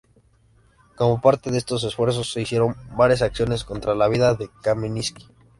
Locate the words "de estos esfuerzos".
1.51-2.31